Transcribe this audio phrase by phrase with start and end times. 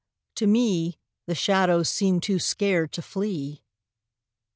[0.37, 0.97] To me
[1.27, 3.61] The shadows seem too scared to flee.